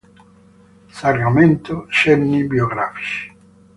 [1.01, 3.29] Sacramento: cenni biografici".